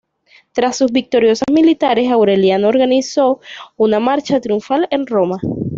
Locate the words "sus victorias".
0.77-1.41